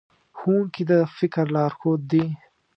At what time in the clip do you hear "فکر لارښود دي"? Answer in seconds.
1.17-2.25